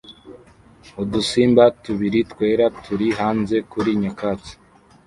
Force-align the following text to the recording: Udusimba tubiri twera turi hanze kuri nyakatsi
Udusimba 1.01 1.63
tubiri 1.83 2.19
twera 2.31 2.65
turi 2.83 3.07
hanze 3.19 3.55
kuri 3.71 3.89
nyakatsi 4.01 4.53